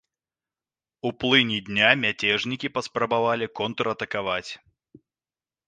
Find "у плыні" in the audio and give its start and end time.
1.09-1.59